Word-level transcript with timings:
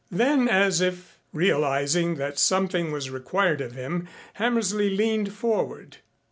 Then, 0.09 0.47
as 0.49 0.81
if 0.81 1.19
realizing 1.31 2.15
that 2.15 2.39
something 2.39 2.91
was 2.91 3.11
required 3.11 3.61
of 3.61 3.73
him 3.73 4.07
Hammersley 4.33 4.89
leaned 4.89 5.31
forward. 5.31 5.97